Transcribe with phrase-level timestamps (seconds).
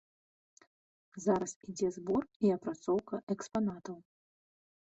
[1.25, 3.97] Зараз ідзе збор і апрацоўка экспанатаў.